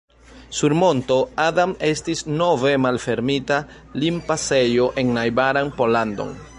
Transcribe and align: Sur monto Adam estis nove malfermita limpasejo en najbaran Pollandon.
Sur 0.59 0.73
monto 0.83 1.17
Adam 1.43 1.75
estis 1.89 2.25
nove 2.41 2.73
malfermita 2.87 3.61
limpasejo 4.07 4.93
en 5.03 5.17
najbaran 5.21 5.75
Pollandon. 5.83 6.39